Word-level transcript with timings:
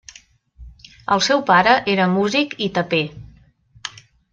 El 1.17 1.21
seu 1.27 1.45
pare 1.51 1.75
era 1.95 2.11
músic 2.17 2.59
i 2.71 2.75
taper. 2.79 3.07